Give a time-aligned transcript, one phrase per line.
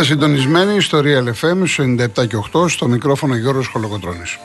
[0.00, 4.38] Είστε συντονισμένοι στο Real FM 97 και 8 στο μικρόφωνο Γιώργος Χολοκοτρώνης.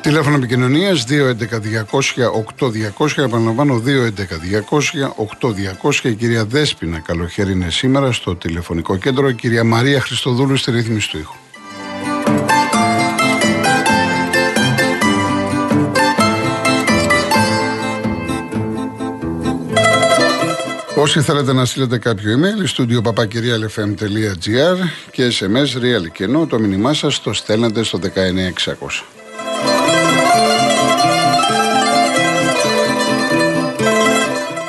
[0.00, 3.16] Τηλέφωνο επικοινωνίας 211-200-8200.
[3.16, 3.82] Επαναλαμβάνω
[5.82, 6.04] 211-200-8200.
[6.04, 9.28] Η κυρία Δέσπινα Καλοχέρι είναι σήμερα στο τηλεφωνικό κέντρο.
[9.28, 11.39] Η κυρία Μαρία Χριστοδούλου στη ρύθμιση του ήχου.
[21.00, 24.76] Όσοι θέλετε να στείλετε κάποιο email, studio papakirialfm.gr
[25.10, 29.04] και SMS real και ενώ το μήνυμά σας το στέλνετε στο 19600.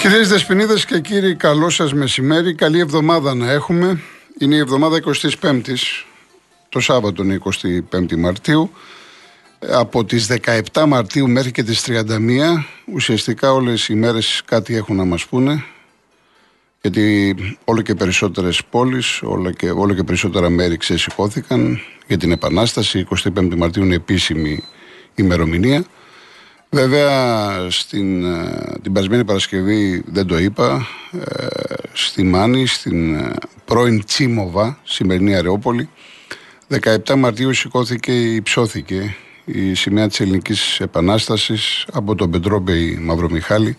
[0.00, 2.54] Κυρίες Δεσποινίδες και κύριοι, καλό σας μεσημέρι.
[2.54, 4.00] Καλή εβδομάδα να έχουμε.
[4.38, 5.00] Είναι η εβδομάδα
[5.40, 6.04] 25ης,
[6.68, 7.38] το Σάββατο είναι
[7.92, 8.70] 25η Μαρτίου.
[9.70, 10.26] Από τις
[10.72, 15.64] 17 Μαρτίου μέχρι και τις 31, ουσιαστικά όλες οι μέρες κάτι έχουν να μας πούνε.
[16.84, 23.06] Γιατί όλο και περισσότερες πόλεις, όλο και, όλο και περισσότερα μέρη ξεσηκώθηκαν για την Επανάσταση.
[23.34, 24.62] 25η Μαρτίου είναι επίσημη
[25.14, 25.84] ημερομηνία.
[26.70, 31.46] Βέβαια, στην, ε, την περασμένη Παρασκευή δεν το είπα, ε,
[31.92, 33.32] στη Μάνη, στην ε,
[33.64, 35.88] πρώην Τσίμοβα, σημερινή Αρεόπολη,
[37.06, 43.76] 17 Μαρτίου σηκώθηκε, υψώθηκε η σημαία της Ελληνικής Επανάστασης από τον Πεντρόμπεϊ Μαυρομιχάλη,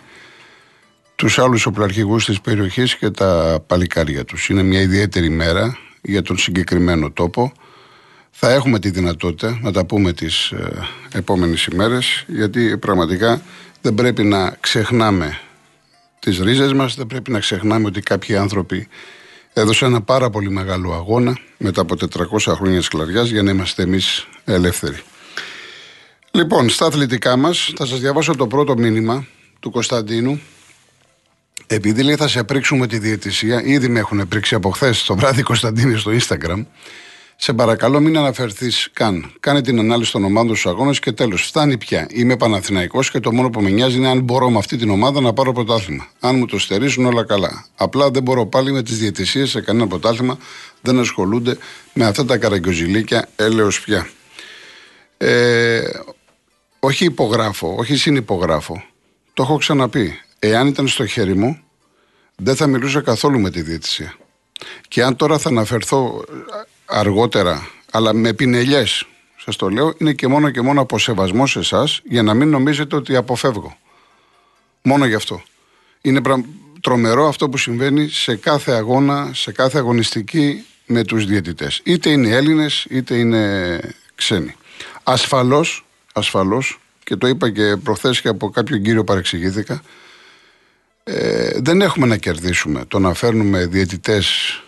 [1.15, 4.49] τους άλλους οπλαρχηγούς της περιοχής και τα παλικάρια τους.
[4.49, 7.53] Είναι μια ιδιαίτερη μέρα για τον συγκεκριμένο τόπο
[8.37, 13.41] θα έχουμε τη δυνατότητα να τα πούμε τις ε, επόμενες ημέρες γιατί πραγματικά
[13.81, 15.39] δεν πρέπει να ξεχνάμε
[16.19, 18.87] τις ρίζες μας, δεν πρέπει να ξεχνάμε ότι κάποιοι άνθρωποι
[19.53, 21.95] έδωσαν ένα πάρα πολύ μεγάλο αγώνα μετά από
[22.39, 25.01] 400 χρόνια σκλαβιάς για να είμαστε εμείς ελεύθεροι.
[26.31, 29.25] Λοιπόν, στα αθλητικά μας θα σας διαβάσω το πρώτο μήνυμα
[29.59, 30.41] του Κωνσταντίνου
[31.67, 35.41] επειδή λέει θα σε πρίξουμε τη διαιτησία, ήδη με έχουν πρίξει από χθες το βράδυ
[35.41, 36.65] Κωνσταντίνη στο Instagram.
[37.37, 39.31] Σε παρακαλώ, μην αναφερθείς καν.
[39.39, 41.45] Κάνε την ανάλυση των ομάδων στους αγώνες και τέλος.
[41.45, 42.07] Φτάνει πια.
[42.09, 45.21] Είμαι Παναθηναϊκός και το μόνο που με νοιάζει είναι αν μπορώ με αυτή την ομάδα
[45.21, 46.07] να πάρω πρωτάθλημα.
[46.19, 47.65] Αν μου το στερήσουν όλα καλά.
[47.75, 50.37] Απλά δεν μπορώ πάλι με τις διαιτησίες σε κανένα πρωτάθλημα.
[50.81, 51.57] Δεν ασχολούνται
[51.93, 54.09] με αυτά τα καραγκιοζηλίκια έλεος πια.
[55.17, 55.81] Ε,
[56.79, 58.83] όχι υπογράφω, όχι συνυπογράφω.
[59.33, 60.19] Το έχω ξαναπεί.
[60.39, 61.59] Εάν ήταν στο χέρι μου,
[62.35, 64.15] δεν θα μιλούσα καθόλου με τη διαιτησία.
[64.87, 66.25] Και αν τώρα θα αναφερθώ
[66.85, 69.05] αργότερα, αλλά με πινελιές,
[69.37, 72.49] σας το λέω, είναι και μόνο και μόνο από σεβασμό σε εσάς για να μην
[72.49, 73.77] νομίζετε ότι αποφεύγω.
[74.81, 75.43] Μόνο γι' αυτό.
[76.01, 76.21] Είναι
[76.81, 81.81] τρομερό αυτό που συμβαίνει σε κάθε αγώνα, σε κάθε αγωνιστική με τους διαιτητές.
[81.83, 83.79] Είτε είναι Έλληνες, είτε είναι
[84.15, 84.55] ξένοι.
[85.03, 89.81] Ασφαλώς, ασφαλώς, και το είπα και προχθές και από κάποιον κύριο παρεξηγήθηκα,
[91.07, 94.59] ε, δεν έχουμε να κερδίσουμε το να φέρνουμε διαιτητές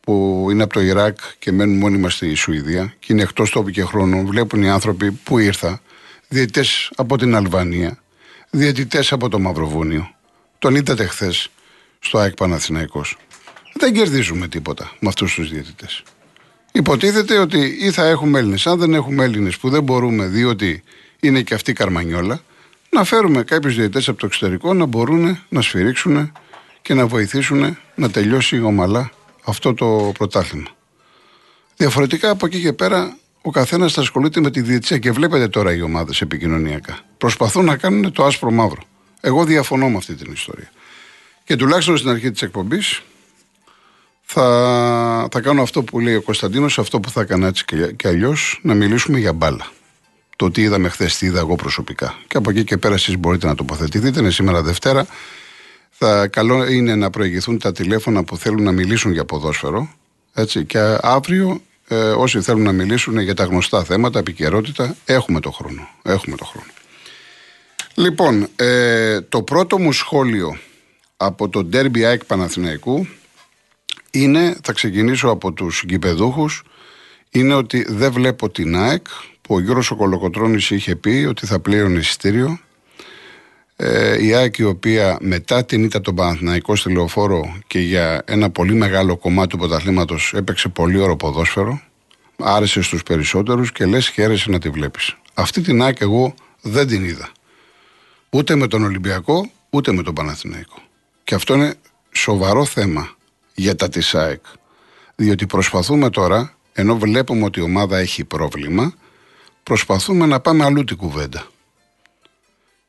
[0.00, 3.82] που είναι από το Ιράκ και μένουν μόνιμα στη Σουηδία και είναι εκτός τόπου και
[3.82, 4.26] χρόνου.
[4.26, 5.80] Βλέπουν οι άνθρωποι που ήρθα,
[6.28, 7.98] διαιτητές από την Αλβανία,
[8.50, 10.14] διαιτητές από το Μαυροβούνιο.
[10.58, 11.50] Τον είδατε χθες
[11.98, 13.16] στο ΑΕΚ Παναθηναϊκός.
[13.74, 16.02] Δεν κερδίζουμε τίποτα με αυτούς τους διαιτητές.
[16.72, 18.66] Υποτίθεται ότι ή θα έχουμε Έλληνες.
[18.66, 20.82] Αν δεν έχουμε Έλληνες που δεν μπορούμε, διότι
[21.20, 22.42] είναι και αυτοί καρμανιόλα,
[22.90, 26.32] να φέρουμε κάποιους διαιτητές από το εξωτερικό να μπορούν να σφυρίξουν
[26.82, 29.10] και να βοηθήσουν να τελειώσει ομαλά
[29.44, 30.68] αυτό το πρωτάθλημα.
[31.76, 35.72] Διαφορετικά από εκεί και πέρα ο καθένας θα ασχολείται με τη διετησία και βλέπετε τώρα
[35.74, 36.98] οι ομάδες επικοινωνιακά.
[37.18, 38.82] Προσπαθούν να κάνουν το άσπρο μαύρο.
[39.20, 40.70] Εγώ διαφωνώ με αυτή την ιστορία.
[41.44, 43.02] Και τουλάχιστον στην αρχή της εκπομπής
[44.22, 48.08] θα, θα κάνω αυτό που λέει ο Κωνσταντίνος, αυτό που θα έκανα έτσι και, και
[48.08, 49.66] αλλιώς, να μιλήσουμε για μπάλα.
[50.38, 52.18] Το τι είδαμε χθες, τι είδα εγώ προσωπικά.
[52.26, 54.20] Και από εκεί και πέρα εσείς μπορείτε να τοποθετηθείτε.
[54.20, 55.06] Είναι σήμερα Δευτέρα.
[55.90, 59.94] Θα, καλό είναι να προηγηθούν τα τηλέφωνα που θέλουν να μιλήσουν για ποδόσφαιρο.
[60.34, 65.50] Έτσι, και αύριο ε, όσοι θέλουν να μιλήσουν για τα γνωστά θέματα, επικαιρότητα, έχουμε το
[65.50, 65.88] χρόνο.
[66.02, 66.70] Έχουμε το χρόνο.
[67.94, 70.58] Λοιπόν, ε, το πρώτο μου σχόλιο
[71.16, 73.06] από το Derby ΑΕΚ Παναθηναϊκού
[74.10, 76.62] είναι, θα ξεκινήσω από τους γηπεδούχους,
[77.30, 79.06] είναι ότι δεν βλέπω την ΑΕΚ
[79.48, 82.58] που ο Γιώργος Κολοκοτρώνης είχε πει ότι θα πλήρωνε εισιτήριο
[83.76, 88.50] ε, η ΑΕΚ η οποία μετά την ήττα τον Παναθηναϊκό στη Λεωφόρο και για ένα
[88.50, 91.80] πολύ μεγάλο κομμάτι του πρωταθλήματος έπαιξε πολύ ωραίο ποδόσφαιρο
[92.36, 95.16] άρεσε στους περισσότερους και λες χαίρεσαι να τη βλέπεις.
[95.34, 97.30] Αυτή την ΑΕΚ εγώ δεν την είδα.
[98.30, 100.82] Ούτε με τον Ολυμπιακό ούτε με τον Παναθηναϊκό.
[101.24, 101.74] Και αυτό είναι
[102.12, 103.16] σοβαρό θέμα
[103.54, 104.42] για τα της ΑΕΚ.
[105.16, 108.94] Διότι προσπαθούμε τώρα, ενώ βλέπουμε ότι η ομάδα έχει πρόβλημα,
[109.68, 111.46] προσπαθούμε να πάμε αλλού την κουβέντα.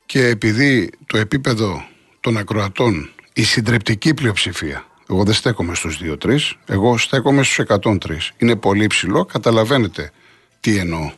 [0.05, 1.85] και επειδή το επίπεδο
[2.19, 8.31] των ακροατών, η συντριπτική πλειοψηφία, εγώ δεν στέκομαι στους 2-3, εγώ στέκομαι στους 103.
[8.37, 10.11] Είναι πολύ ψηλό, καταλαβαίνετε
[10.59, 11.11] τι εννοώ.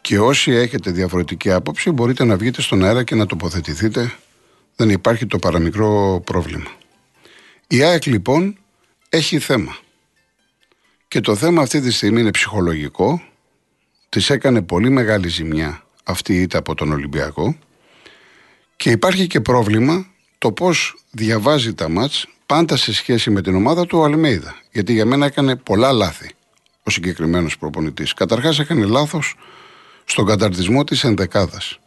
[0.00, 4.12] Και όσοι έχετε διαφορετική άποψη μπορείτε να βγείτε στον αέρα και να τοποθετηθείτε.
[4.76, 6.70] Δεν υπάρχει το παραμικρό πρόβλημα.
[7.66, 8.58] Η ΑΕΚ λοιπόν
[9.08, 9.76] έχει θέμα.
[11.08, 13.22] Και το θέμα αυτή τη στιγμή είναι ψυχολογικό.
[14.08, 17.58] Της έκανε πολύ μεγάλη ζημιά αυτή η ήττα από τον Ολυμπιακό.
[18.76, 20.06] Και υπάρχει και πρόβλημα
[20.38, 24.56] το πώς διαβάζει τα μάτς πάντα σε σχέση με την ομάδα του ο Αλμέιδα.
[24.72, 26.30] Γιατί για μένα έκανε πολλά λάθη
[26.82, 28.14] ο συγκεκριμένος προπονητής.
[28.14, 29.34] Καταρχάς έκανε λάθος
[30.04, 31.78] στον καταρτισμό της ενδεκάδας.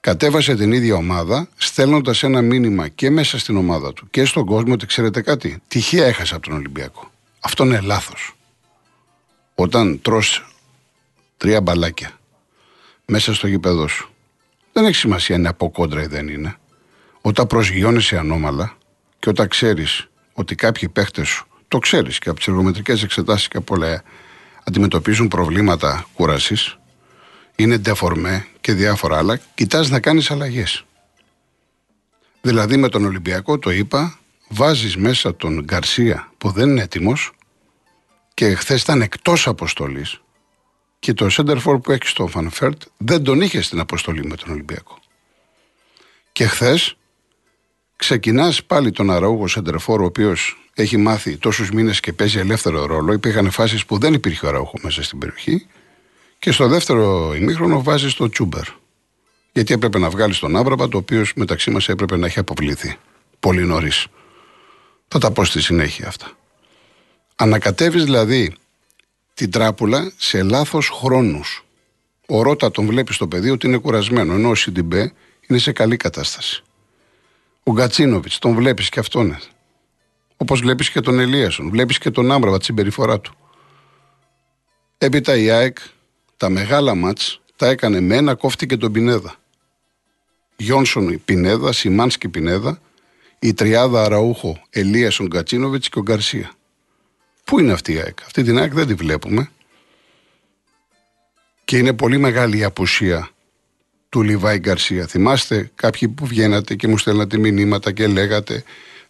[0.00, 4.72] Κατέβασε την ίδια ομάδα, στέλνοντας ένα μήνυμα και μέσα στην ομάδα του και στον κόσμο
[4.72, 7.10] ότι ξέρετε κάτι, τυχαία έχασε από τον Ολυμπιακό.
[7.40, 8.36] Αυτό είναι λάθος.
[9.54, 10.53] Όταν τρως
[11.44, 12.10] τρία μπαλάκια
[13.06, 14.10] μέσα στο γήπεδο σου,
[14.72, 16.56] δεν έχει σημασία αν είναι από κόντρα ή δεν είναι.
[17.20, 18.76] Όταν προσγειώνεσαι ανώμαλα
[19.18, 23.56] και όταν ξέρεις ότι κάποιοι παίχτες σου, το ξέρεις και από τις εργομετρικές εξετάσεις και
[23.56, 24.02] από όλα,
[24.64, 26.78] αντιμετωπίζουν προβλήματα κούρασης,
[27.56, 30.84] είναι ντεφορμέ και διάφορα άλλα, κοιτάς να κάνεις αλλαγές.
[32.40, 34.18] Δηλαδή με τον Ολυμπιακό το είπα,
[34.48, 37.32] βάζεις μέσα τον Γκαρσία που δεν είναι έτοιμος
[38.34, 40.18] και χθες ήταν εκτός αποστολής
[41.04, 44.52] και το Σέντερφορ που έχει στον Φαν Φέερτ δεν τον είχε στην αποστολή με τον
[44.52, 44.98] Ολυμπιακό.
[46.32, 46.96] Και χθες
[47.96, 53.12] ξεκινάς πάλι τον Αραούχο Σέντερφορ, ο οποίος έχει μάθει τόσους μήνες και παίζει ελεύθερο ρόλο.
[53.12, 55.66] Υπήρχαν φάσεις που δεν υπήρχε ο Αραούχο μέσα στην περιοχή
[56.38, 58.66] και στο δεύτερο ημίχρονο βάζεις το Τσούμπερ.
[59.52, 62.96] Γιατί έπρεπε να βγάλεις τον Άβραμπα, ο οποίος μεταξύ μας έπρεπε να έχει αποβληθεί.
[63.40, 64.06] Πολύ νωρίς.
[65.08, 66.30] Θα τα πω στη συνέχεια αυτά.
[67.36, 68.54] Ανακατεύεις δηλαδή
[69.34, 71.64] την τράπουλα σε λάθος χρόνους.
[72.28, 75.12] Ο Ρότα τον βλέπει στο πεδίο ότι είναι κουρασμένο, ενώ ο Σιντιμπέ
[75.48, 76.62] είναι σε καλή κατάσταση.
[77.62, 79.38] Ο Γκατσίνοβιτς τον βλέπεις και αυτόν.
[80.36, 83.34] Όπως βλέπεις και τον Ελίασον, βλέπεις και τον Άμραβα, τη συμπεριφορά του.
[84.98, 85.78] Έπειτα η ΑΕΚ
[86.36, 89.34] τα μεγάλα μάτς τα έκανε με ένα κόφτη και τον Πινέδα.
[90.56, 92.80] Γιόνσον Πινέδα, Σιμάνσκι Πινέδα,
[93.38, 96.50] η τριάδα Αραούχο, Ελίασον Κατσίνοβιτ και ο Γκαρσία.
[97.44, 99.50] Πού είναι αυτή η ΑΕΚ, αυτή την ΑΕΚ δεν τη βλέπουμε.
[101.64, 103.28] Και είναι πολύ μεγάλη η απουσία
[104.08, 105.06] του Λιβάη Γκαρσία.
[105.06, 108.64] Θυμάστε κάποιοι που βγαίνατε και μου στέλνατε μηνύματα και λέγατε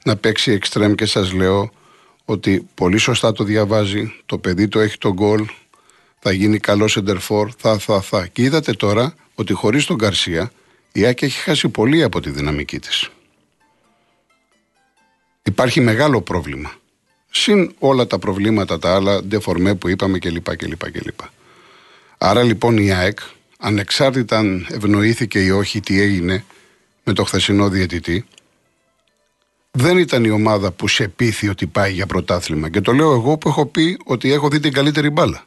[0.04, 1.72] να παίξει εξτρέμ και σας λέω
[2.24, 5.46] ότι πολύ σωστά το διαβάζει, το παιδί το έχει το γκολ,
[6.18, 8.26] θα γίνει καλό σεντερφόρ, θα, θα, θα.
[8.26, 10.52] Και είδατε τώρα ότι χωρίς τον Καρσία
[10.92, 13.10] η Άκη έχει χάσει πολύ από τη δυναμική της.
[15.42, 16.72] Υπάρχει μεγάλο πρόβλημα.
[17.36, 20.56] Συν όλα τα προβλήματα τα άλλα, ντεφορμέ που είπαμε κλπ.
[20.56, 21.18] κλπ, κλπ.
[22.18, 23.18] Άρα λοιπόν η ΑΕΚ,
[23.58, 26.44] ανεξάρτητα αν ευνοήθηκε ή όχι τι έγινε
[27.04, 28.24] με το χθεσινό διαιτητή,
[29.70, 32.68] δεν ήταν η ομάδα που σε πείθει ότι πάει για πρωτάθλημα.
[32.68, 35.44] Και το λέω εγώ που έχω πει ότι έχω δει την καλύτερη μπάλα.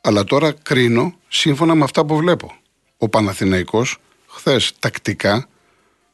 [0.00, 2.56] Αλλά τώρα κρίνω σύμφωνα με αυτά που βλέπω.
[2.98, 5.48] Ο Παναθηναϊκός χθες τακτικά,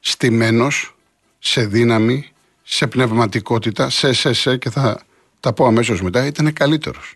[0.00, 0.96] στημένος,
[1.38, 2.32] σε δύναμη,
[2.70, 5.00] σε πνευματικότητα, σε σε σε και θα
[5.40, 7.14] τα πω αμέσως μετά, ήταν καλύτερος.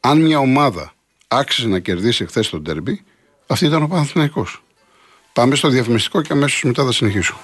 [0.00, 0.94] Αν μια ομάδα
[1.28, 3.04] άξιζε να κερδίσει χθες τον τέρμπι,
[3.46, 4.62] αυτή ήταν ο Παναθηναϊκός.
[5.32, 7.36] Πάμε στο διαφημιστικό και αμέσως μετά θα συνεχίσω.